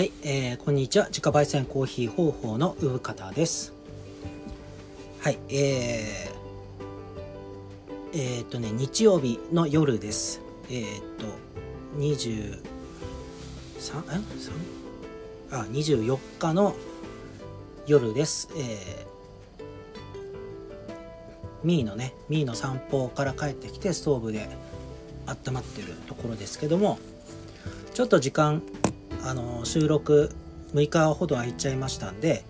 [0.00, 1.08] はい、えー、こんにちは。
[1.08, 3.74] 自家焙煎コーヒー方法の産方です。
[5.20, 10.40] はい、えー、えー、っとね、日曜日の夜です。
[10.70, 11.26] えー、っと、
[11.98, 12.62] 23、
[13.90, 14.22] え
[15.50, 16.74] 3あ、24日の
[17.86, 18.48] 夜です。
[18.56, 19.64] えー、
[21.62, 24.48] ミーのね、ミーの散歩から帰ってきて、ストーブで
[25.26, 26.98] 温まってるところですけども、
[27.92, 28.62] ちょっと時間
[29.24, 30.30] あの収録
[30.74, 32.44] 6日ほど空いちゃいましたんで、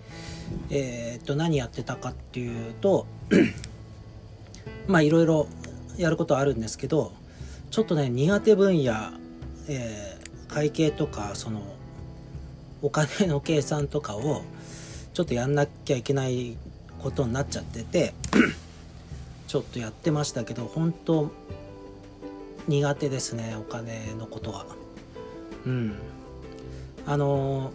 [0.71, 3.07] えーっと何やってたかっていうと
[4.89, 5.49] まあいろいろ
[5.97, 7.13] やることあるんですけど
[7.71, 8.95] ちょっとね苦手分野、
[9.69, 10.21] えー
[10.51, 11.63] 会計とかその
[12.83, 14.43] お金の計算とかを
[15.15, 16.57] ちょっとやんなきゃいけない
[16.99, 18.15] ことになっちゃってて
[19.47, 21.31] ちょっとやってましたけど本当
[22.69, 24.67] 苦手ですねお金のことは。
[25.67, 25.95] うん
[27.07, 27.73] あの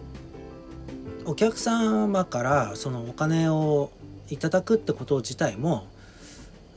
[1.25, 3.91] お客様からそのお金を
[4.29, 5.87] いただくってこと自体も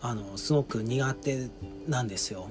[0.00, 1.48] あのすごく苦手
[1.86, 2.50] なんですよ。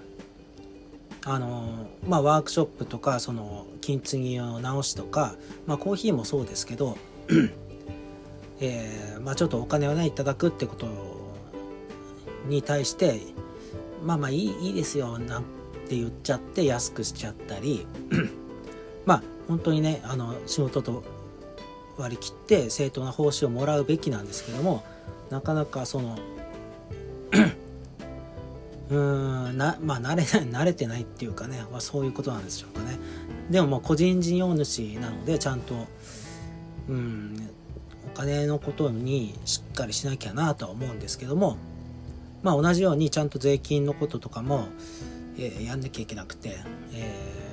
[1.26, 6.98] あのまあワークショップとかその金継ぎを直しとか、まあ、コーヒーもそうですけど、
[8.62, 10.88] えーまあ、ちょっとお金をねいただくってこと
[12.48, 13.20] に対して
[14.04, 15.44] まあまあいいいいですよなん
[15.88, 17.86] て言っちゃって安くしちゃったり
[19.08, 21.04] まあ本当にねあの仕事と
[21.98, 24.84] 割り切って正当な報酬をもらうべきなんですけども
[25.32, 26.20] なかなかその
[28.90, 33.00] うーんなまあ慣れない慣れてないっていうかね、まあ、そういうことなんでしょうかね。
[33.50, 35.88] でももう個人事業主なのでちゃんと
[36.90, 37.50] うん
[38.14, 41.58] お金のことにしっかりしなきゃなとは思うんですけども
[42.44, 44.68] まあ同じようにちゃんと税金のこととかも、
[45.38, 46.58] えーやんなきゃいけなくて、
[46.94, 47.47] えー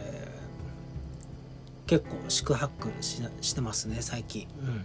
[1.86, 4.46] 結構宿泊ししてますね最近。
[4.60, 4.84] うん。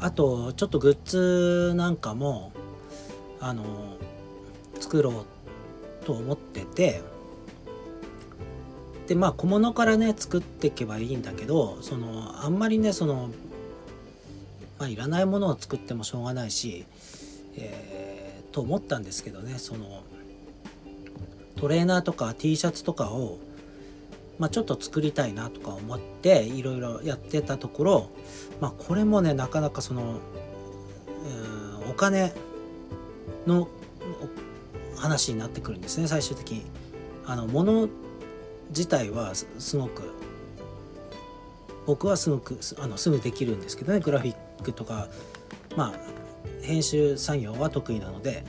[0.00, 2.52] あとちょっとグッズなんかも
[3.40, 3.96] あの
[4.80, 5.24] 作ろ
[6.02, 7.00] うと思ってて
[9.06, 13.30] でまあ小物からね作っていけばいいんだけどそのあんまりねその、
[14.78, 16.84] まあ、いらないものを作ってもしょうがないし、
[17.56, 17.94] えー
[18.54, 20.04] と思ったんですけどねその
[21.56, 23.40] トレーナーとか T シャツとかを
[24.38, 28.10] まあ、ちょっと作りたいなとか思っていろいろやってたところ、
[28.60, 30.18] まあ、これもねなかなかその
[31.88, 32.32] お金
[33.46, 33.68] の
[34.96, 36.62] 話になってくるんですね最終的に。
[37.26, 37.88] あの物
[38.68, 40.02] 自体はすすごく
[41.86, 45.08] 僕はすごくすあのすぐできるんですけどねグラフィックとか。
[45.76, 46.14] まあ
[46.62, 48.44] 編集作業は得意なので。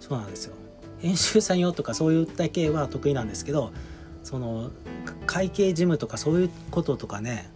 [0.00, 0.54] そうなんですよ。
[0.98, 3.72] 編集作業とかそういった系は得意なんですけど
[4.22, 4.70] その
[5.26, 7.48] 会計事務とかそういうこととかね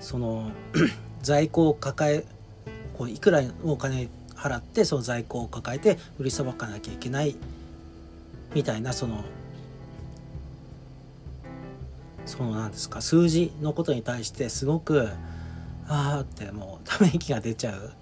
[0.00, 0.50] その
[1.22, 2.24] 在庫を抱え
[2.94, 7.36] こういくらお金払ってその在庫を抱えて売りさばかなきゃいけない
[8.54, 9.24] みたいなその
[12.24, 15.08] そのなんですか数字のことに対してすごく
[15.88, 17.92] ああってもうため息が出ちゃう。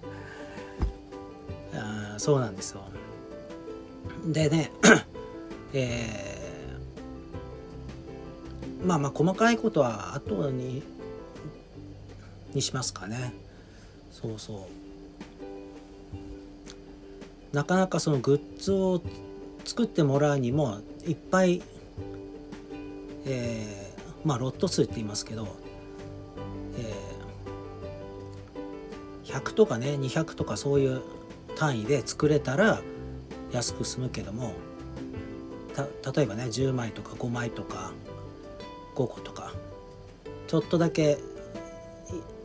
[1.75, 2.81] あそうなんですよ。
[4.25, 4.71] でね
[5.73, 6.34] えー
[8.85, 10.83] まあまあ細かいことは後に
[12.53, 13.33] にしますかね。
[14.11, 14.67] そうそ
[17.53, 17.55] う。
[17.55, 19.01] なかなかそのグッズを
[19.63, 21.61] 作ってもらうにもいっぱい
[23.25, 25.47] えーまあロット数って言いますけど、
[26.77, 31.01] えー100とかね200とかそういう
[31.55, 32.81] 単位で作れたら
[33.51, 34.53] 安く済むけども
[35.73, 37.91] た例えばね10枚とか5枚とか
[38.95, 39.53] 5個とか。
[40.47, 41.17] ちょっとだけ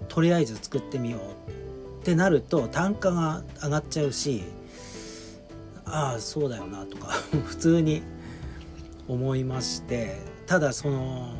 [0.08, 4.42] とりあえず作ってみようってなると単価が上がっちゃうし
[5.84, 7.08] ああそうだよなとか
[7.46, 8.02] 普通に
[9.06, 10.30] 思いまして。
[10.50, 11.32] ただその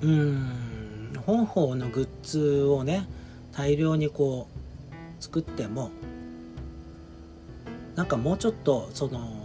[0.00, 3.08] うーん本邦のグッズをね
[3.50, 5.90] 大量にこう作っても
[7.96, 9.43] なんかもうちょっとその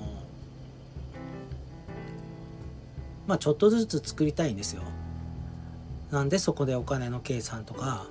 [3.29, 4.81] まあちょっとずつ作りたいんですよ。
[6.09, 8.07] なんでそこでお金の計算とか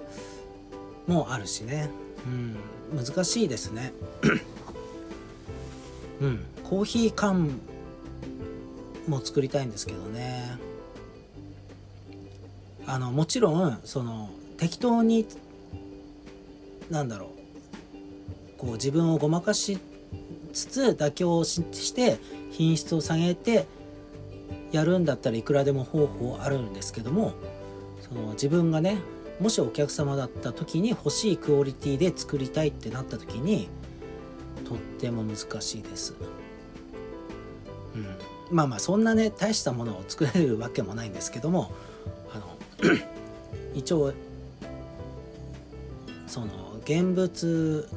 [1.09, 1.91] もあるしね。
[2.93, 3.05] うん。
[3.05, 3.93] 難しいですね。
[6.23, 6.45] うん。
[6.63, 7.51] コーヒー缶
[9.09, 10.57] も作りたいんですけどね。
[12.87, 15.27] あのもちろんその適当に
[16.91, 17.29] なんだろう。
[18.57, 19.81] こう自分をごまかし
[20.53, 22.21] つつ妥協しして
[22.53, 23.67] 品質を下げて
[24.73, 27.33] やるんだったらいくらでも方法あるんですけども
[28.01, 28.99] その自分がね
[29.41, 33.69] もしお客様だった時に欲しいクオリティで作りたいってなった時に
[34.65, 36.15] とっても難しいです。
[37.95, 38.07] うん、
[38.51, 41.73] まあまあそんなね大したものを作れるわけもないんですけども
[42.33, 42.47] あの
[43.75, 44.13] 一応
[46.27, 46.47] その
[46.85, 47.89] 現物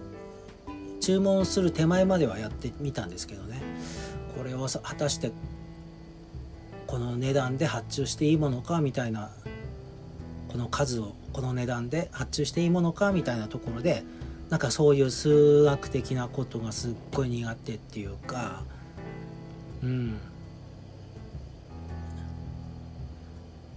[1.02, 3.62] 注文する手前まではやってみたんですけどね
[4.38, 5.32] これを果たして
[6.92, 9.32] この値段で発注していいものかみたいな
[10.50, 14.04] この数をこの値段で発注していいものかみたいなところで
[14.50, 18.64] なんかそういう数学的なことがすっごい苦手っていうか
[19.82, 20.20] うん。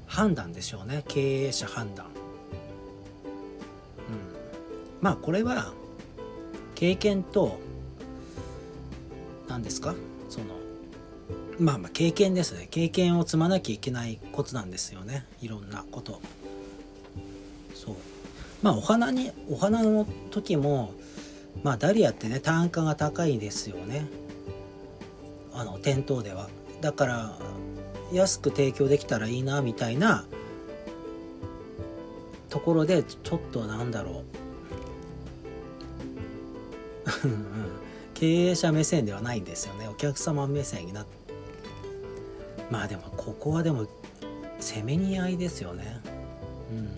[0.08, 1.04] 判断でしょうね。
[1.06, 2.06] 経営者判断。
[2.06, 2.12] うん。
[5.00, 5.72] まあこれは
[6.74, 7.60] 経験と
[9.46, 9.94] 何ですか？
[10.28, 10.46] その
[11.58, 12.66] まあまあ経験ですね。
[12.70, 15.24] 経験を積まなきゃいけないことなんですよね。
[15.40, 16.20] いろんなこと。
[17.74, 17.94] そう。
[18.62, 20.92] まあお花にお花の時も
[21.62, 24.06] まあダリアってね単価が高いですよね。
[25.52, 26.48] あの店頭では。
[26.80, 27.38] だから
[28.12, 30.26] 安く提供できたらいいなみたいな
[32.50, 34.24] ところでちょっとなんだろう。
[38.14, 39.88] 経営者目線ではないんですよね。
[39.88, 41.23] お客様目線になって
[42.70, 43.86] まあでもここはでも
[44.58, 46.00] せめぎ合いですよね。
[46.70, 46.90] うん。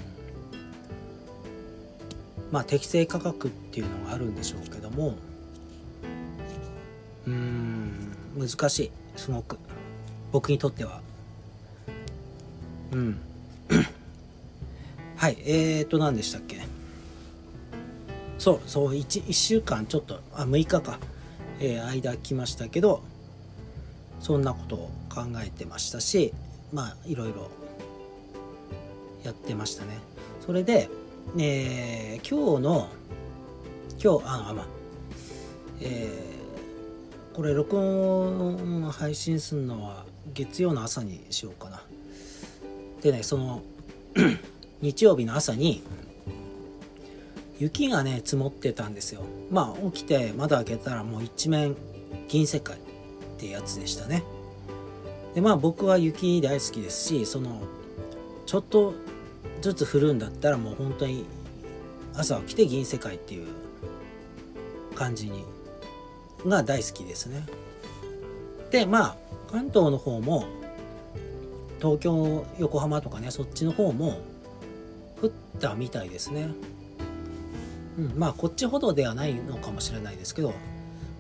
[2.51, 5.17] まあ適正価格っていうのがあるんでしょうけども。
[7.27, 8.13] うん。
[8.39, 8.91] 難しい。
[9.17, 9.59] すごく。
[10.33, 11.01] 僕にとっては。
[12.93, 13.19] うん。
[15.17, 15.39] はい。
[15.45, 16.61] えーと何でしたっけ？
[18.39, 21.01] そうそう 1, 1週間ちょっとあ6日か、
[21.59, 23.03] えー、間来ましたけど
[24.21, 24.91] そんなことを。
[25.17, 26.35] 考えてましたし
[26.73, 27.51] まあいろいろ
[29.25, 29.99] やってましたね。
[30.45, 30.89] それで、
[31.37, 32.89] えー、今日の
[34.03, 34.67] 今日あまあ
[35.81, 41.83] えー、これ録音配信するのは月曜の朝にしようかな。
[43.03, 43.63] でねその
[44.81, 45.83] 日曜日の朝に
[47.59, 49.23] 雪がね積もってたんですよ。
[49.51, 51.75] まあ起きて窓開けたらもう一面
[52.29, 52.79] 銀世界っ
[53.39, 54.23] てやつでしたね。
[55.37, 57.61] でまあ僕は雪大好きですしその
[58.47, 58.95] ちょっと
[59.61, 61.27] ずつ降るんだったらもう本当に
[62.15, 63.47] 朝起きて銀世界っていう
[64.95, 65.45] 感じに
[66.47, 67.45] が大好きですね。
[68.71, 69.17] でまあ
[69.51, 70.47] 関東の方も
[71.81, 74.23] 東京横浜とかねそっちの方も
[75.21, 75.31] 降っ
[75.61, 76.49] たみたいですね。
[77.99, 80.55] うん、まあこっちほどではないのかもしれないですけど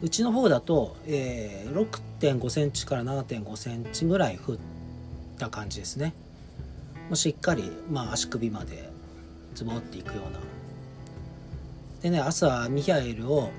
[0.00, 1.74] うちの方だと、えー、
[2.20, 4.56] 6.5センチから7.5センチぐらい降っ
[5.38, 6.14] た感じですね。
[7.08, 8.88] もうしっかり、まあ、足首まで
[9.54, 10.40] 積もっていくような。
[12.02, 13.50] でね朝ミハエルを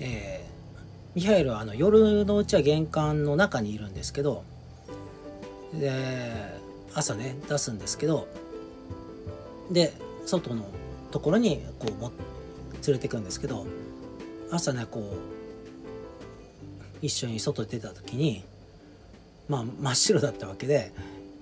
[0.00, 4.44] えー、ミハエルはあの夜のうちは玄関の中にいるんですけど
[5.74, 5.92] で
[6.94, 8.26] 朝ね出すんですけど
[9.70, 9.92] で
[10.26, 10.64] 外の
[11.10, 12.12] ところにこうも
[12.86, 13.66] 連れてくんですけど
[14.50, 15.31] 朝ねこう
[17.02, 18.44] 一緒に外出た時に
[19.48, 20.92] まあ真っ白だったわけで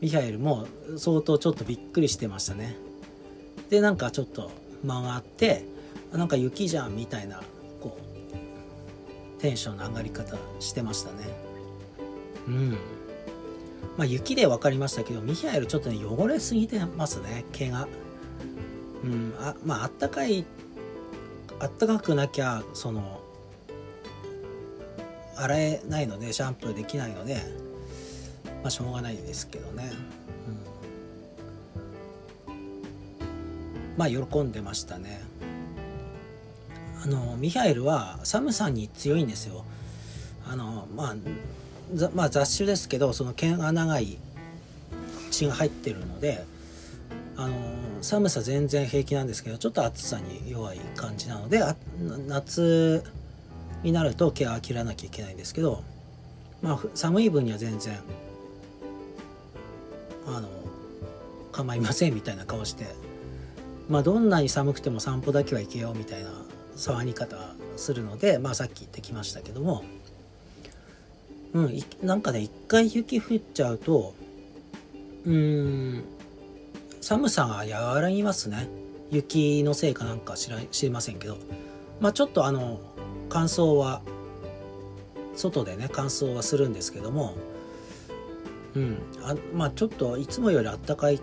[0.00, 2.74] ミハエルも相当ちょっとびっくりしてましたね。
[3.68, 4.50] でなんかちょっと
[4.82, 5.64] 間があって
[6.12, 7.42] なんか雪じゃんみたいな
[7.80, 7.98] こ
[9.38, 11.18] うテンションの上がり方してましたね。
[12.48, 12.70] うん。
[13.96, 17.86] まあ雪で分かりましたけどミハエルちょっとね汚れすぎてますね毛が。
[19.04, 20.44] うんあまああったかい
[21.58, 23.19] あったかくなきゃその
[25.42, 27.36] 洗えないのでシャンプーできないので
[28.62, 29.90] まあしょうがないですけどね、
[32.48, 32.56] うん、
[33.96, 35.22] まあ喜んでましたね。
[37.02, 39.64] あのミハエルは寒さに強いんですよ。
[40.46, 41.16] あのまあ
[42.14, 44.18] まあ雑種ですけどその毛が長い
[45.30, 46.44] 血が入ってるので
[47.36, 47.54] あの
[48.02, 51.62] 寒さ全然平気なんですけどちょっと暑さに弱い感じなので
[52.26, 53.02] 夏
[53.82, 55.82] になると毛は切らなきゃいけないんですけど、
[56.62, 57.98] まあ、寒い分には全然
[60.26, 60.48] あの
[61.52, 62.86] 構いませんみたいな顔して、
[63.88, 66.30] まあ、どんなに寒くても散歩だけは行けようみたいな
[66.76, 69.84] 騒ぎ方するので、まあ、さっき言ってきましたけども、
[71.52, 74.14] うん、なんかね一回雪降っちゃうと
[75.24, 76.04] うん
[77.00, 78.68] 寒さが和らぎますね。
[79.10, 81.38] 雪のせいかなんか知ら知りませんけど。
[81.98, 82.80] まあちょっとあの
[83.30, 84.02] 乾燥は
[85.34, 87.34] 外でね乾燥はするんですけども
[88.74, 88.98] うん。
[89.22, 91.20] あまあちょっといつもよりあったかい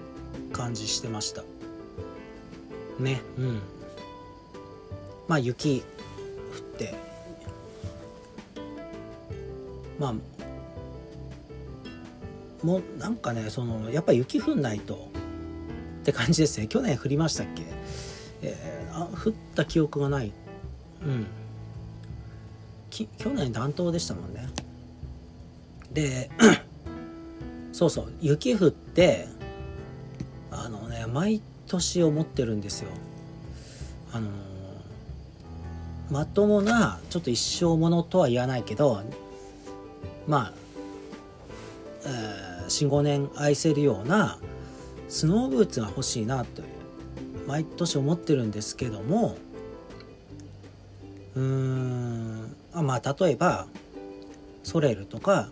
[0.51, 1.43] 感じしてました。
[2.99, 3.61] ねうん。
[5.27, 6.95] まあ雪降って。
[9.99, 10.13] まあ
[12.65, 15.09] もうなんかねそのやっぱり雪降んないと
[16.01, 16.67] って感じですね。
[16.67, 17.63] 去年降りましたっけ、
[18.41, 20.33] えー、あ降った記憶がない。
[21.03, 21.27] うん。
[23.05, 24.47] き去年暖冬でしたもんね。
[25.91, 26.29] で
[27.71, 29.27] そうそう雪降って
[30.51, 32.89] あのね毎年思ってるんですよ。
[34.13, 34.29] あの
[36.09, 39.03] まともなちょっと一生ものとは言わないけど
[40.25, 40.53] まあ、
[42.05, 44.39] えー、45年愛せるような
[45.09, 46.67] スノーブーツが欲しいなという
[47.47, 49.37] 毎年思ってるんですけども
[51.35, 53.67] うーんあまあ例えば
[54.63, 55.50] ソレルとか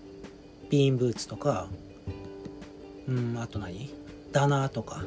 [0.70, 1.68] ビーンブーツとか
[3.08, 3.94] うんあと何？
[4.32, 5.04] ダナーとか。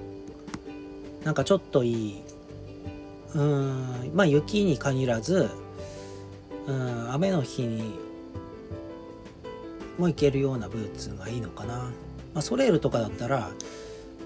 [1.25, 2.23] なんかちょっといい
[3.35, 5.51] うんまあ雪に限らず
[6.67, 7.99] うん雨の日に
[9.99, 11.91] も行けるようなブーツがいいのかな、ま
[12.37, 13.51] あ、ソレールとかだったら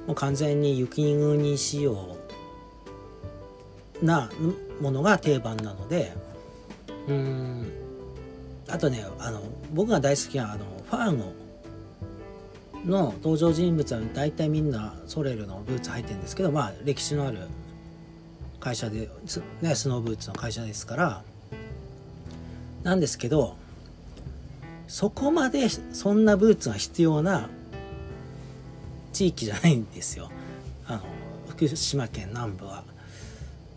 [0.07, 2.17] もう完全に雪国仕様
[4.03, 4.31] な
[4.81, 6.13] ものが定番なので
[7.09, 7.73] うん。
[8.69, 9.43] あとねあの
[9.73, 11.33] 僕が大好きなあのファーゴ
[12.87, 17.39] の登場人物は大体みんなソレルのブーツ履いてるんですけどまあ歴史のある
[18.61, 19.09] 会社で、
[19.61, 21.23] ね、スノーブーツの会社ですから。
[22.83, 23.57] なんですけど
[24.89, 27.49] そこまでそんなブーツが必要な
[29.13, 30.31] 地域じゃないんですよ。
[30.87, 31.03] あの
[31.49, 32.85] 福島県南部は。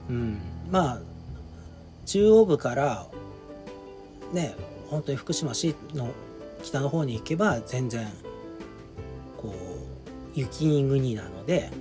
[0.10, 0.40] うん、
[0.72, 1.00] まあ
[2.06, 3.08] 中央部から
[4.32, 4.56] ね
[4.90, 6.12] 本当に福島市の
[6.64, 8.08] 北の方に行けば全然
[9.38, 9.54] こ
[10.36, 11.72] う雪国なので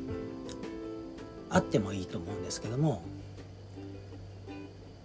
[1.51, 3.03] あってもいいと思うんですけども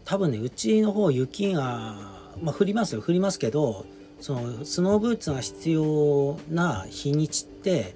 [0.06, 1.96] 多分ねうちの方雪が、
[2.42, 3.02] まあ、降りますよ。
[3.02, 3.86] 降りますけど
[4.20, 7.94] そのスノーブーツが必要な日にちって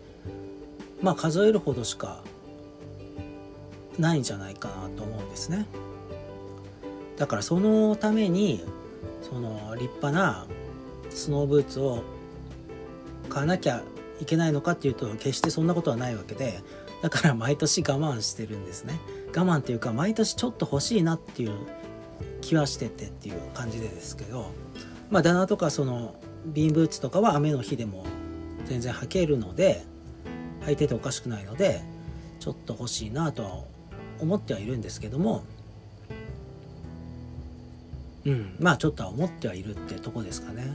[1.02, 2.22] まあ数えるほどしか
[3.98, 5.66] ないんじゃないかなと思うんですね。
[7.24, 8.62] だからそのために
[9.22, 10.46] その立派な
[11.10, 12.04] スノーブーツを
[13.30, 13.82] 買わなきゃ
[14.20, 16.60] いけないのかっていうと決してそんなことはないわけで
[17.02, 19.00] だから毎年我慢してるんですね。
[19.34, 21.54] 我慢っていうか毎年ちょっと欲しいなっていう
[22.42, 24.52] 気はしててっていう感じでですけど
[25.10, 26.16] まあダナとかその
[26.48, 28.06] ビンブーツとかは雨の日でも
[28.66, 29.86] 全然履けるので
[30.66, 31.84] 履いてておかしくないので
[32.42, 33.64] ちょっと欲しいなとは
[34.20, 35.46] 思ってはいるんですけども
[38.26, 38.56] うん。
[38.60, 40.64] まあちょっとは思ってはいるってとこですかね。
[40.64, 40.72] うん、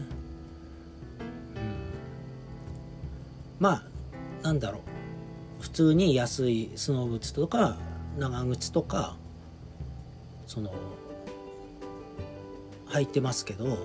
[3.59, 3.83] まあ
[4.43, 4.83] なんだろう。
[5.61, 7.77] 普通に安いスノーブーツとか
[8.17, 9.17] 長靴とか
[10.47, 10.73] その
[12.89, 13.79] 履いてますけど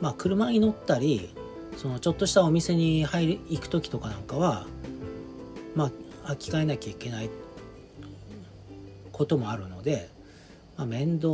[0.00, 1.34] まあ車に乗ったり
[1.76, 4.66] そのちょっとしたお店に入り行く時とかなんかは
[5.74, 5.90] ま
[6.24, 7.30] あ履き替えなきゃいけない
[9.12, 10.08] こともあるので、
[10.76, 11.28] まあ、面倒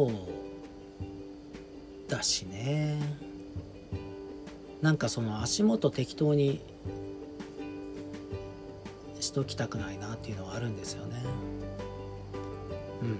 [2.09, 2.99] だしね。
[4.83, 6.61] なんかその足元適当に
[9.21, 11.23] しときたくないなっていうのはあるんですよね。
[13.03, 13.17] うんうん。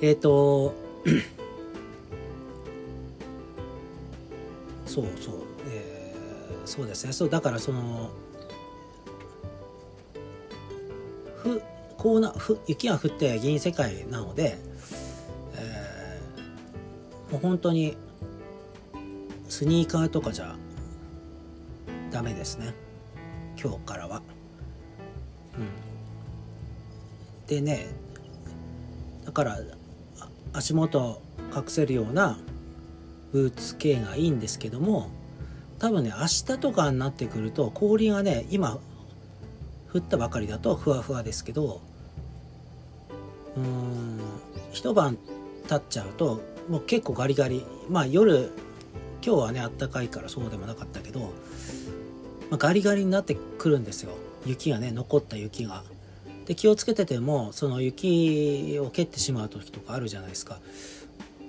[0.02, 0.74] えっと
[4.86, 5.34] そうそう、
[5.70, 7.12] えー、そうですね。
[7.12, 8.10] そうだからその
[11.36, 11.62] ふ
[11.96, 14.58] こうなふ雪が降って銀世界なので
[17.30, 17.96] もう本当に
[19.48, 20.56] スニーカーとかじゃ
[22.10, 22.74] ダメですね
[23.60, 24.22] 今日からは。
[25.56, 27.88] うん、でね
[29.24, 29.58] だから
[30.52, 31.20] 足元
[31.54, 32.38] 隠せるような
[33.32, 35.10] ブーツ系がいいんですけども
[35.78, 38.78] 多分ね明日とかになってくると氷がね今
[39.92, 41.80] 降ったばかりだとふわふわですけど
[43.56, 44.20] うーん
[44.72, 45.18] 一晩
[45.68, 47.64] 経っちゃうともう結構ガリガリ。
[47.88, 48.50] まあ夜
[49.24, 51.26] 今日はねあったかいからそうでもなかったけど、ま
[52.52, 54.12] あ、ガリガリになってくるんですよ。
[54.46, 55.82] 雪がね残った雪が。
[56.46, 60.60] で気をつけててもその雪を蹴ってしまう時とかあるじゃないですか。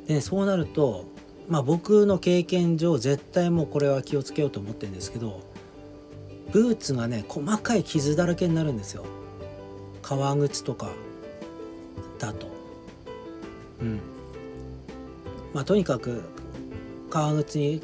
[0.08, 1.06] で、ね、そうなると
[1.48, 5.42] まあ僕の経験上絶対もうこれは気をつけようと思ってるんですけど
[6.52, 9.06] ブーツがね細かい傷だらけになるんですよ。
[10.02, 10.90] 革靴とか
[12.18, 12.48] だと。
[13.82, 14.19] うん。
[15.54, 16.24] まあ、とにかく
[17.10, 17.82] 革靴に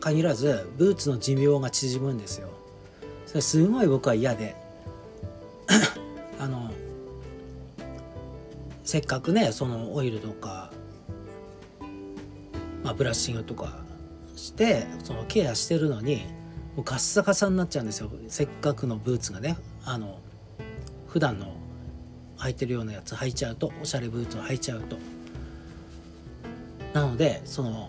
[0.00, 2.48] 限らずブーツの寿命が縮むんですよ。
[3.26, 4.56] それすごい僕は嫌で。
[6.38, 6.70] あの
[8.84, 10.70] せっかくねそのオイルとか、
[12.82, 13.84] まあ、ブラッシングとか
[14.34, 16.22] してそのケアしてるのに
[16.74, 18.10] もうカッサカサになっちゃうんですよ。
[18.28, 19.56] せっかくのブーツがね。
[19.84, 20.20] あの
[21.06, 21.54] 普段の
[22.36, 24.96] 履いてるようなやつ履いちゃうとおしゃれブーツを履いちゃうと。
[26.98, 27.88] なのでその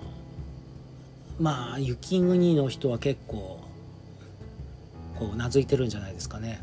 [1.40, 3.60] まあ雪国の人は結構
[5.18, 6.62] こうなずいてるんじゃないですかね。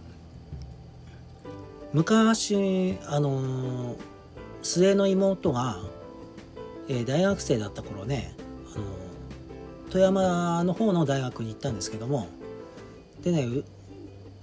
[1.92, 3.96] 昔あの
[4.62, 5.78] 末の妹が、
[6.88, 8.34] え、大学生だった頃ね
[8.74, 8.84] あの
[9.90, 12.28] 富山の方の大学に行ったんですけども
[13.22, 13.46] でね、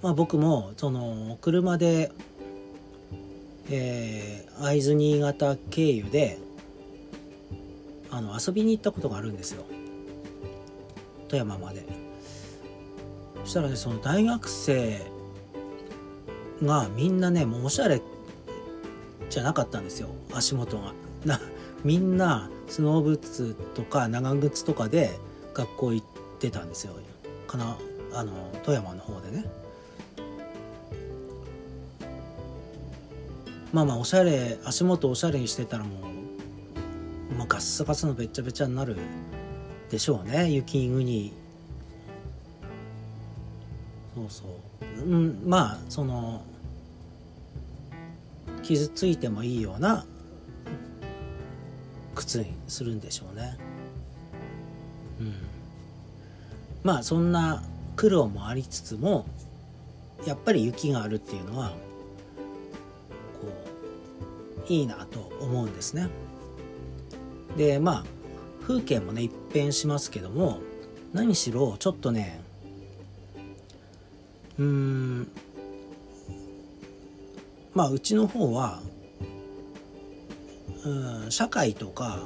[0.01, 2.11] まあ、僕もその車で、
[3.69, 6.39] えー、会津新潟経由で
[8.15, 9.63] あの遊びに行ったことがあるんですよ。
[11.27, 11.83] 富山まで。
[13.43, 15.01] そしたらねその大学生
[16.61, 18.03] がみんなねもうおしゃれ
[19.31, 20.09] じゃなかったんですよ。
[20.31, 20.93] 足元が。
[21.25, 21.41] な
[21.83, 25.09] みんなスノーブーツとか長靴とかで
[25.55, 26.05] 学校行っ
[26.39, 26.93] てたんですよ。
[27.47, 27.77] かな
[28.13, 29.45] あの富山の方でね。
[33.71, 36.12] まあまあおしゃれ足元おしゃれにしてたらもう、
[37.37, 38.95] まあ、ガッサガサのべっちゃべちゃになる
[39.89, 40.49] でしょうね。
[40.49, 41.33] 雪国。
[44.15, 45.01] そうそう。
[45.01, 46.43] うんまあその
[48.61, 50.05] 傷ついてもいいような
[52.15, 53.57] 靴にするんでしょうね。
[55.19, 55.33] うん。
[56.83, 57.63] まあそんな
[57.95, 59.25] 苦労もありつつも
[60.25, 63.47] やっぱり雪があるっていうのはこ
[64.67, 66.07] ういいなと思うんですね。
[67.57, 68.03] でまあ
[68.63, 70.59] 風景もね一変しますけども
[71.13, 72.41] 何しろちょっとね
[74.57, 75.27] うん
[77.73, 78.81] まあうちの方は
[80.85, 82.19] うん社会とか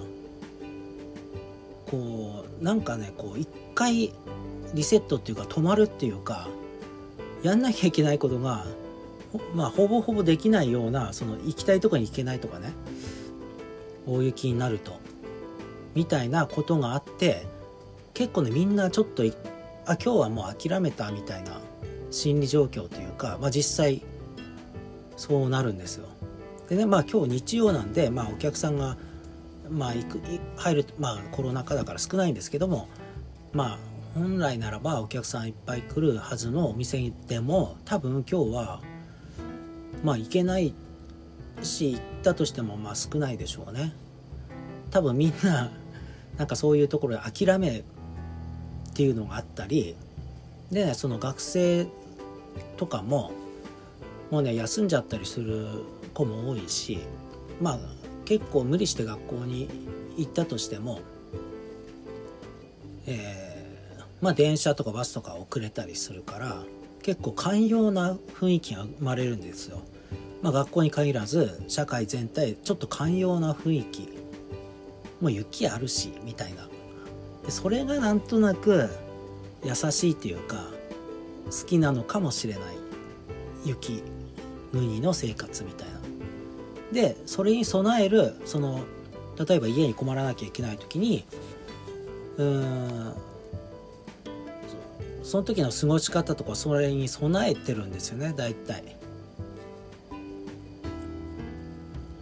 [1.89, 4.13] こうなんかねこう一回
[4.73, 6.47] リセットっていうか止まるっていうか
[7.43, 8.65] やんなきゃいけないことが
[9.53, 12.73] まあほぼほぼできないようなその行きたいとこに行けないとかね
[14.05, 15.06] 大雪になると。
[15.97, 17.47] みたいなことがあって
[18.13, 19.27] 結構ねみんなちょっとあ
[19.95, 21.59] 今日はもう諦めたみたいな
[22.11, 24.03] 心理状況というか、まあ、実際
[25.15, 26.07] そうなるんですよ。
[26.69, 28.95] でねまあ今日日曜なんで、まあ、お客さんが、
[29.71, 30.21] まあ、行く
[30.57, 32.89] 入る、まあ、コロナ禍だから少ないんですけども
[33.51, 33.79] まあ
[34.13, 38.81] 本来ならばお客さんいっぱい来るはずのお店でも多分今日は
[40.03, 40.75] まあ行けない
[41.63, 43.93] し行ったとしてもまあ少ないでしょうね。
[44.91, 45.69] 多分みんな
[46.37, 47.83] なんかそういうところで諦めっ
[48.93, 49.95] ていうのがあったり
[50.71, 51.87] でその学生
[52.77, 53.31] とかも
[54.31, 55.67] もうね休んじゃったりする
[56.13, 56.99] 子も多いし
[57.61, 57.79] まあ
[58.25, 59.69] 結構無理して学校に
[60.17, 60.99] 行ったとしても、
[63.05, 66.63] えー、まあ電車とかバスとか遅れたりするから
[67.03, 69.81] 結構寛容な雰囲気が生まれるんですよ。
[70.41, 74.16] まあ、学校に限らず社会全体ちょっと寛容な雰囲気
[75.21, 76.67] もう雪あるしみたいな。
[77.45, 78.89] でそれがなんとなく
[79.63, 80.65] 優しいっていうか
[81.45, 82.63] 好きなのかもしれない。
[83.65, 84.03] 雪
[84.71, 85.95] 国の生活みたいな。
[86.91, 88.81] でそれに備えるその
[89.47, 91.25] 例えば家に困らなきゃいけない時に
[92.37, 93.13] うーん
[95.23, 98.95] その時の過ごし方とかそれに備えてるんですよね大体。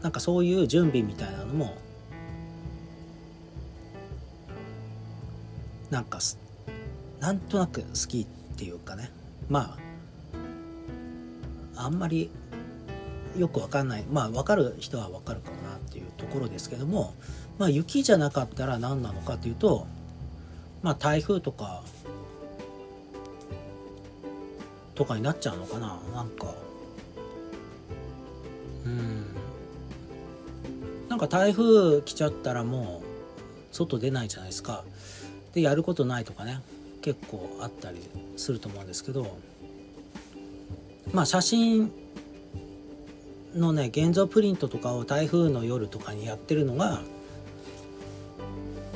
[0.02, 1.76] なんかそういう準備みたいなのも
[5.90, 6.20] なんか
[7.20, 8.26] なんとなく好きっ
[8.58, 9.12] ていうかね。
[9.50, 9.78] ま
[11.76, 12.32] ああんまり
[13.38, 14.06] よくわかんない。
[14.10, 17.14] まあ分かる人は分かるかもなっていうところですけども
[17.58, 19.88] まあ雪じゃなかったら何なのかというと
[20.82, 21.84] まあ台風とか
[24.96, 26.00] とかになっちゃうのかな。
[26.14, 26.54] なんか
[28.86, 29.26] うん。
[31.10, 34.84] なんか台風来ちゃったらもう外出ないじゃないですか。
[35.56, 36.60] でやることないとかね
[37.02, 37.98] 結構あったり
[38.38, 39.38] すると思うんですけど
[41.14, 41.92] まあ写真
[43.56, 47.02] のね現像プリントとかを台風の夜とかにやってるのが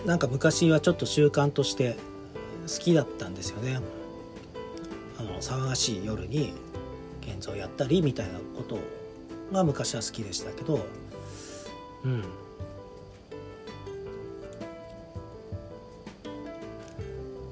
[0.06, 1.96] なんか昔はちょっと習慣として
[2.68, 3.80] 好きだったんですよね。
[5.18, 6.54] あの騒がしい夜に
[7.22, 8.80] 現像やったりみたいなこと
[9.52, 10.86] が昔は好きでしたけど
[12.06, 12.24] うん。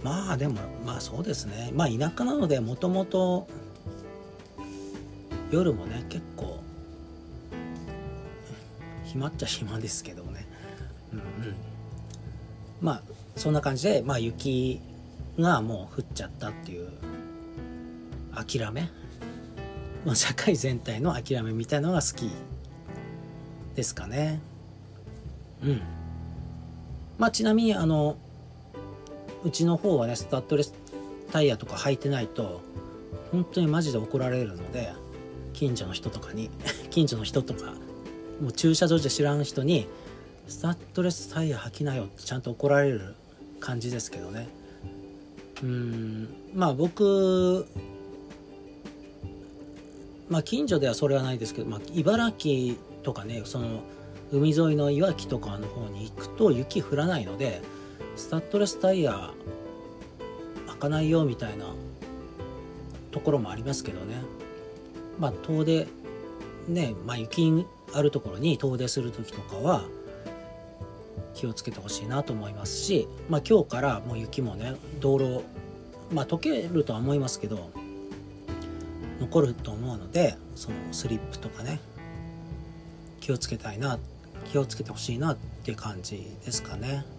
[0.08, 1.70] まあでもまあそうですね。
[1.74, 3.46] まあ田舎なのでもともと
[5.52, 6.62] 夜もね結構
[9.04, 10.48] 暇っちゃ暇ですけどね。
[11.12, 11.26] うんうん。
[12.80, 13.02] まあ
[13.36, 14.80] そんな感じでまあ雪
[15.38, 16.90] がもう降っちゃったっていう
[18.34, 18.90] 諦め、
[20.06, 22.32] まあ、社会全体の諦めみたいのが好き
[23.76, 24.40] ですかね。
[25.62, 25.82] うん。
[27.18, 28.16] まあちなみにあの
[29.48, 30.74] うちの方はねスタッドレス
[31.32, 32.62] タイヤとか履いてないと
[33.32, 34.92] 本当にマジで怒られるので
[35.54, 36.50] 近所の人とかに
[36.92, 37.74] 近所の人とか
[38.42, 39.88] もう駐車場で知らん人に
[40.50, 43.16] スタッドレスタイヤ履きなよってちゃんと怒られる
[43.62, 44.50] 感じですけどね。
[45.64, 47.66] うんまあ僕
[50.30, 53.82] まあ近所ではそれはないですけど、まあ、茨城とかねその
[54.32, 57.62] 海沿いのいわきとかの方に行くと雪降らないので
[58.18, 59.32] スタッドレスタイヤ
[60.68, 61.66] 開かないよみたいな
[63.12, 64.16] ところもありますけどね
[65.20, 65.88] まあ遠出
[66.68, 69.84] ね、まあ、雪あるところに遠出する時とかは
[71.34, 75.44] 気をつけてほしいなと思いますし、まあ、今日からもう雪もね道路
[76.12, 77.70] まあ溶けるとは思いますけど
[79.20, 81.80] 残ると思うのでそのスリップとかね
[83.20, 84.00] 気をつけたいな
[84.52, 87.17] 気をつけてほしいなっていう感じですかね。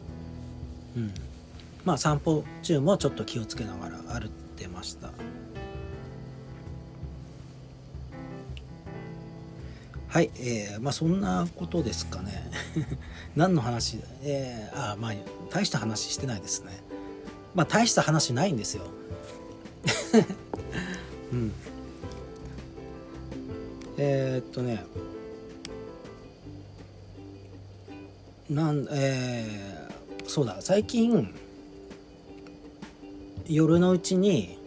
[0.96, 1.12] うん、
[1.84, 5.10] まあ散歩中もちょっと気をつけながら歩ってました。
[10.08, 12.50] はいえー、まあそんなことですかね。
[13.36, 14.00] 何の話？
[14.22, 15.12] えー、あまあ
[15.50, 16.82] 大した話してないですね。
[17.54, 18.84] まあ大した話ないんですよ。
[21.32, 21.52] うん。
[23.98, 24.84] えー、っとね。
[28.48, 29.87] なんえー
[30.28, 31.34] そうだ最近
[33.46, 34.58] 夜のうちに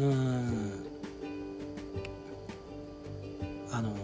[0.00, 0.72] うん
[3.70, 3.94] あの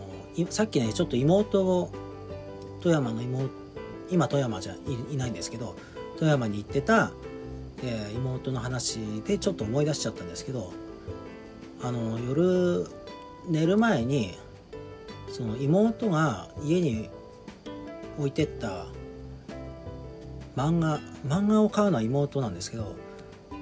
[0.49, 1.90] さっきねちょっと妹を
[2.81, 3.51] 富山の妹
[4.09, 4.77] 今富山じゃ
[5.11, 5.75] いないんですけど
[6.19, 7.11] 富山に行ってた、
[7.83, 10.73] えー、妹の話でちょっと思い出しちゃったんですけど
[11.83, 12.87] あの夜
[13.49, 14.38] 寝る前に
[15.33, 17.11] その妹が家に
[18.19, 18.87] 置いてった
[20.57, 22.97] 漫画漫画を買うのは妹なんですけど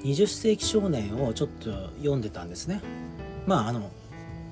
[0.05, 2.81] 20世紀少年をちょっと読んでたんですね。
[3.47, 3.91] まああの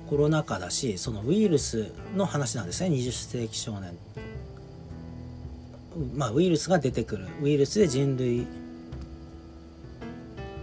[0.09, 2.89] コロナ禍だしそのウイルスの話なんですね。
[2.89, 3.97] 20世紀少年。
[6.15, 7.27] まあウイルスが出てくる。
[7.41, 8.47] ウイルスで人類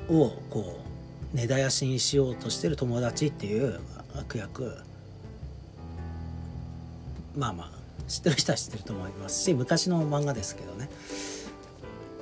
[0.08, 0.80] をこ
[1.32, 3.80] う根絶やしにしようとしてる友達っていう
[4.18, 4.76] 悪役。
[7.36, 7.70] まあまあ
[8.08, 10.90] 知ってる人は知ってると思いますし昔の漫画ですけどね。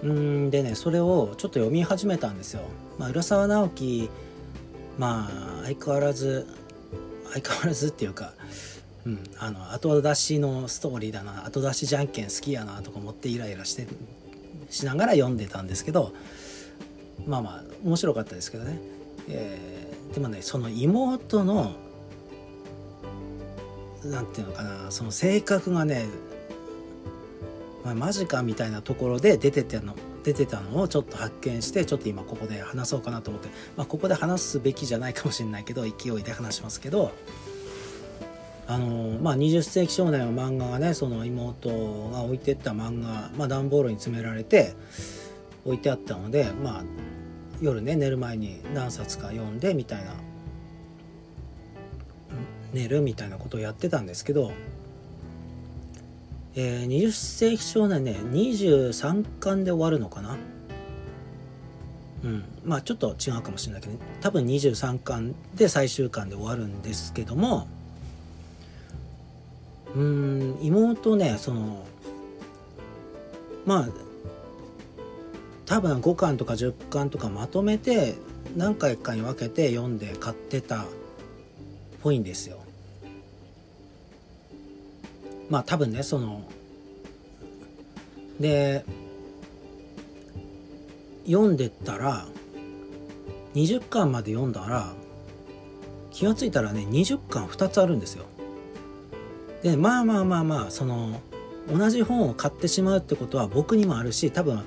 [0.02, 2.62] うんでねそれをちょっと読み始めたんですよ。
[2.98, 4.10] まあ、浦沢直樹
[4.98, 6.46] まあ相変わらず
[7.32, 8.32] 相変わらずっていうか、
[9.06, 13.86] うん、あの後出しのストーリーだな後出しじゃんけん好きやなとか思ってイライラして
[14.70, 16.12] しながら読んでたんですけど
[17.26, 18.78] まあまあ面白かったですけどね、
[19.28, 21.72] えー、でもねその妹の
[24.04, 26.06] 何て言うのかなその性格がね
[27.88, 37.12] まあ、マジかみたいなところで出てたの出てたのをちょっと発見してちょっと今ここで話そうかなと思って、まあ、ここで話すべきじゃないかもしれないけど勢いで話しますけど
[38.66, 41.70] あのまあ、20世紀少年の漫画がねその妹
[42.10, 44.74] が置いてった漫画、まあ、段ボールに詰められて
[45.64, 46.82] 置いてあったので、まあ、
[47.62, 50.12] 夜ね寝る前に何冊か読んでみたいな
[52.74, 54.52] 寝るみたいなことをやってたんですけど
[56.60, 60.36] えー、20世紀少年ね23巻で終わるのかな？
[62.24, 67.68] うんまあちょっと違うかもしれないけど、多分23巻で最終巻で終わるんですけども
[69.94, 71.86] うん妹ねその
[73.64, 73.88] まあ
[75.64, 78.16] 多分5巻とか10巻とかまとめて
[78.56, 80.86] 何回かに分けて読んで買ってたっ
[82.02, 82.58] ぽいんですよ。
[85.48, 86.42] まあ多分ねその
[88.40, 88.84] で
[91.26, 92.26] 読んでったら
[93.54, 94.92] 20巻まで読んだら
[96.10, 98.24] 気が付いたらね20巻2つあるんですよ。
[99.62, 101.20] でまあまあまあまあその
[101.72, 104.62] 同じ本を買ってしまうってことは僕にもあるし多分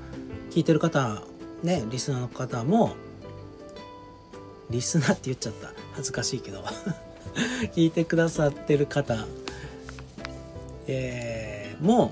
[0.52, 1.24] 聞いてる方
[1.63, 2.96] ねリスナーの方も
[4.70, 6.63] リスナーって言っちゃった恥ずかしいけど
[7.74, 9.26] 聞いてくださってる方
[10.88, 12.12] えー、も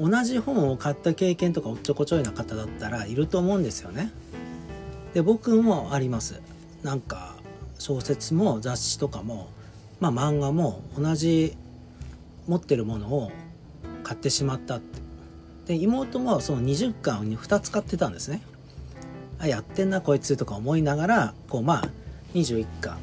[0.00, 4.10] 同じ本を買った経験とかおっちょこちょいな方だったらいると思うんですよね。
[5.14, 6.40] で僕もあります。
[6.82, 7.34] なんか
[7.78, 9.48] 小説も雑誌とかも、
[10.00, 11.56] まあ、漫画も同じ
[12.46, 13.32] 持ってるものを
[14.02, 15.00] 買ってしまったって
[15.66, 18.42] で妹もその20巻に2つ買ってたんですね
[19.38, 21.88] あやってんなこいつとか思いながらこうまあ
[22.34, 22.98] 21巻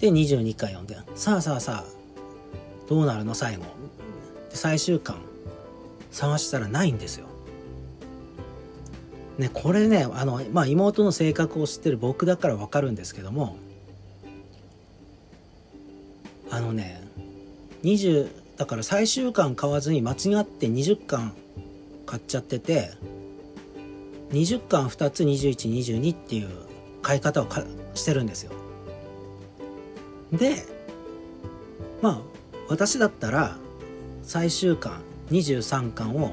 [0.00, 2.01] で22巻読んでさあさあさあ
[2.88, 3.64] どうなるの最後。
[4.50, 5.16] で最終巻。
[6.12, 7.26] 探したらないんですよ。
[9.38, 13.56] ねこれねあの、まあ、妹の性格を知ってる僕だから分かるんですけども。
[16.50, 17.02] あのね
[17.82, 21.32] 20だから最終巻買わずに間違って20巻
[22.04, 22.90] 買っちゃってて
[24.32, 26.48] 20巻2つ2122っていう
[27.00, 27.64] 買い方をか
[27.94, 28.52] してるんですよ。
[30.30, 30.56] で
[32.02, 32.31] まあ
[32.68, 33.56] 私だったら
[34.22, 36.32] 最終巻23巻を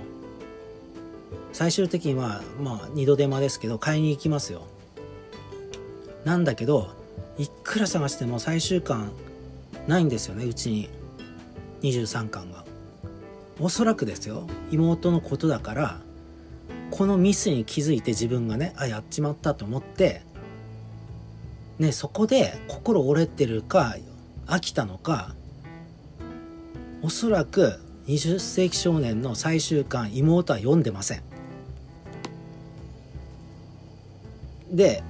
[1.52, 4.63] 最終的にはまあ二度手間ですけど買いに行きますよ。
[6.26, 6.89] なんだけど
[7.38, 9.12] いくら探しても最終巻
[9.88, 10.89] ないんですよねうちに。
[11.82, 12.65] 23巻が。
[13.60, 14.48] おそらくですよ。
[14.72, 16.02] 妹のことだから
[16.92, 20.22] このミスに気づいて自分がねあやっちまったと思って
[21.78, 23.96] ねそこで心折れてるか
[24.48, 25.36] 飽きたのか
[27.02, 31.24] おそらく20世紀少年の最終巻妹は読んでません。
[34.72, 35.04] で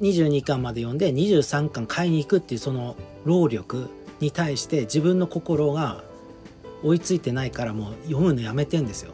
[0.00, 3.88] 22巻まで読んで23巻買いに行くっていうその労力
[4.20, 6.04] に対して自分の心が
[6.82, 9.12] 追いついてないからもう読むのやめてんですよ。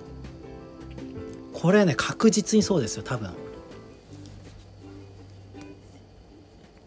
[1.52, 3.30] これね確実にそうですよ多分。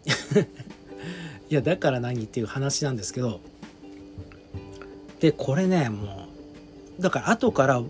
[1.50, 3.40] いやだから何っていう話なんですけど
[5.20, 6.26] でこれねも
[6.98, 7.82] うだから後から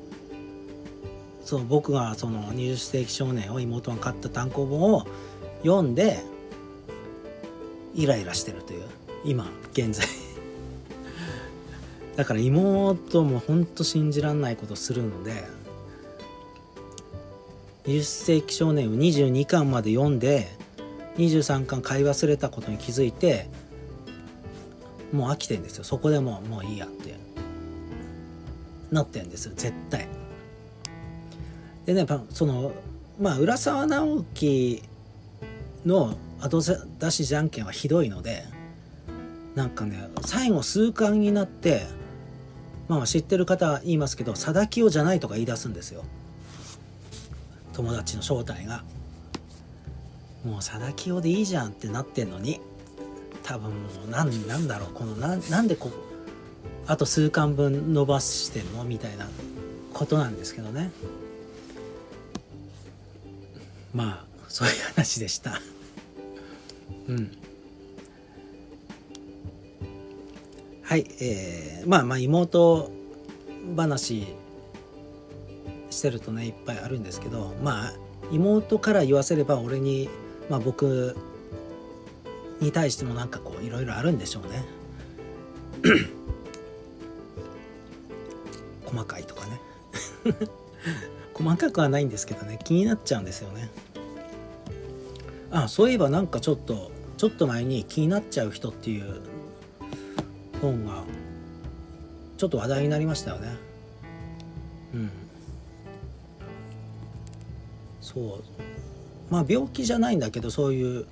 [1.45, 5.07] その僕がその20世紀少年を妹が買った単行本を
[5.63, 6.23] 読んで
[7.95, 8.85] イライラしてるという
[9.25, 10.07] 今現在。
[12.17, 15.45] だから妹もほんと信じらんないことするので
[17.87, 20.49] 20世紀少年を22巻まで読んで
[21.17, 23.49] 23巻買い忘れたことに気づいて
[25.13, 25.85] もう飽きてんですよ。
[25.85, 27.19] そこでもうもういいやって。
[28.93, 29.53] なってんですよ。
[29.57, 30.09] 絶対。
[31.87, 32.73] でねその
[33.21, 34.83] まあ浦沢直樹
[35.85, 38.45] の後出しじゃんけんはひどいので
[39.55, 41.87] なんかね最後数巻になって
[42.89, 46.05] まあ知ってる方は言いますけど貞清じゃないとか言い出すんですよ。
[47.73, 48.83] 友達の正体が。
[50.45, 52.61] もう貞清でいいじゃんってなってんのに。
[53.43, 53.77] 多分も
[54.07, 55.91] う何なんだろうこのななんでこ
[56.87, 59.29] あと数巻分伸ばしてんのみたいな
[59.93, 60.91] ことなんですけどね。
[63.95, 65.61] まあそういう話でした。
[67.09, 67.37] うん。
[70.83, 72.91] はいえー、まあまあ妹
[73.77, 74.27] 話
[75.91, 77.93] してるとねいっぱいあるんですけどまあ
[78.33, 80.09] 妹から言わせれば俺に
[80.49, 81.17] まあ僕
[82.61, 84.65] に対してもなんかこういろいろあるんでしょうね。
[88.85, 89.61] 細かいとかね。
[91.35, 92.59] 細かくはないんですけどね。
[92.65, 93.71] 気になっちゃうんですよね。
[95.51, 99.21] あそういえばなんかちょっとちょっと前に気になっちゃう人っていう
[100.61, 101.03] 本が
[102.37, 103.49] ちょっと話題になりましたよね。
[104.95, 105.11] うん。
[108.01, 108.43] そう。
[109.31, 111.07] まあ病気じゃないんだけどそういう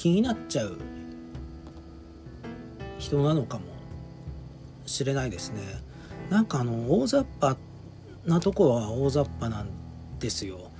[0.00, 0.78] 気になっちゃう
[2.98, 3.64] 人なのかも
[4.86, 5.60] しれないですね。
[6.30, 7.58] なんかあの大雑把
[8.24, 9.68] なとこは大雑把なん
[10.18, 10.70] ですよ。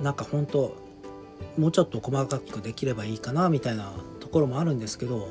[0.00, 0.76] なんか本当
[1.56, 5.30] もうちょっと細かくできればいいかなみたいなところもあるんですけど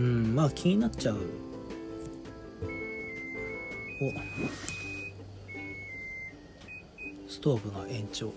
[0.00, 1.18] うんまあ気になっちゃう。
[1.18, 1.20] お。
[7.30, 8.32] ストーブが延長。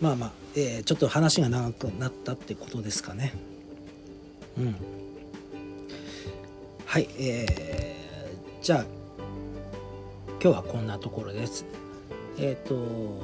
[0.00, 3.34] まあまあ、えー、ちょっと話が長くなったってことですかね。
[4.56, 4.76] うん。
[6.86, 8.84] はいえー、じゃあ
[10.40, 11.66] 今日はこんなところです。
[12.38, 13.20] えっ、ー、と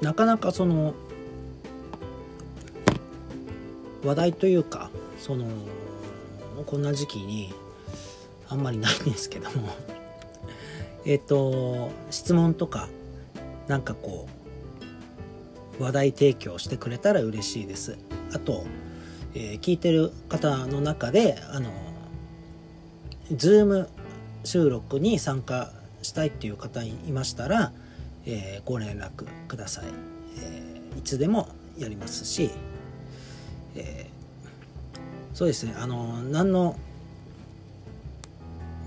[0.00, 0.94] なかなかその
[4.04, 5.46] 話題というかその
[6.64, 7.52] こんな時期に
[8.48, 9.68] あんまりないんですけども。
[11.06, 12.88] えっと質問とか
[13.66, 14.39] なんかこう
[15.80, 17.98] 話題提供してくれたら嬉しいです。
[18.34, 18.64] あと、
[19.34, 21.70] えー、聞いてる方の中であの
[23.32, 23.88] Zoom
[24.44, 27.72] 収録に参加したいっていう方いましたら、
[28.26, 29.84] えー、ご連絡ください、
[30.38, 32.50] えー、いつでもやりますし、
[33.74, 35.74] えー、そうですね。
[35.78, 36.76] あの何の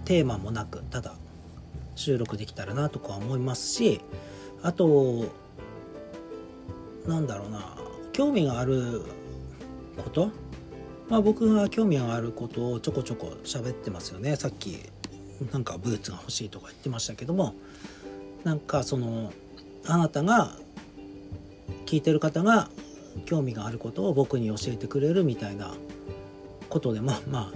[0.05, 1.15] テーマもなくただ
[1.95, 4.01] 収録できたらなとか思いますし
[4.61, 5.25] あと
[7.07, 7.75] なんだろうな。
[8.13, 9.01] 興味がある
[9.97, 10.29] こと？
[11.09, 14.35] まあ僕が興味があることをちょこちょこ喋ってますよね。
[14.35, 14.79] さっき
[15.51, 17.55] なんかブーツが欲しいとか言ってましたけども。
[18.43, 19.31] なんかその
[19.85, 20.57] あなたが
[21.85, 22.69] 聞いてる方が
[23.25, 25.73] 興味があることを僕に教えてくれるみたいな
[26.69, 27.51] ことでまあまあ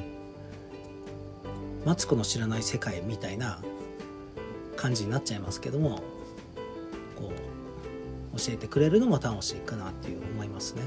[1.86, 3.62] マツコの知らない世界みたいな
[4.78, 6.02] 感じになっちゃいますけども。
[7.16, 7.47] こう
[8.38, 10.82] 教えてくれるのも楽しいかなっていう思いますね。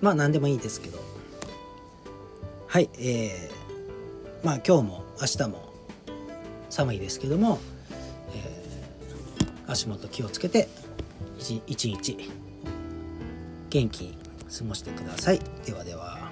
[0.00, 0.98] まあ何でもいいですけど。
[2.66, 5.72] はいえー、まあ今日も明日も
[6.68, 7.58] 寒いですけども、
[8.34, 10.68] えー、足元気をつけて
[11.38, 12.18] 一日
[13.70, 14.18] 元気に
[14.58, 15.40] 過ごしてください。
[15.64, 16.27] ではでは。